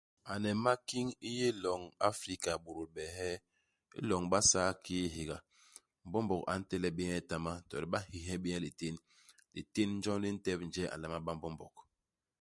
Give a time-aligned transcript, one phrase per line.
[0.31, 3.37] Ane i makiñ i yé i loñ i Afrika ibôdôl beehee.
[3.99, 5.37] I loñ i Basaa kiki hihéga,
[6.07, 8.95] Mbombog a ntelep bé nyetama, to le ba nhihe bé nye litén.
[9.53, 11.73] Litén jon li ntép njee a nlama ba Mbombog.